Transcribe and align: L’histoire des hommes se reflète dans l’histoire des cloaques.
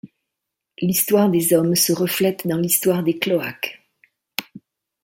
L’histoire 0.79 1.29
des 1.29 1.53
hommes 1.53 1.75
se 1.75 1.93
reflète 1.93 2.47
dans 2.47 2.57
l’histoire 2.57 3.03
des 3.03 3.19
cloaques. 3.19 3.83